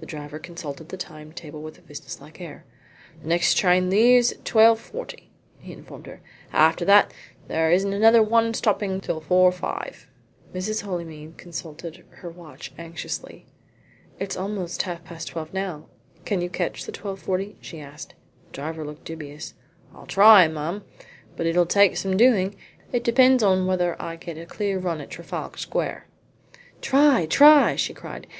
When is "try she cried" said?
27.26-28.26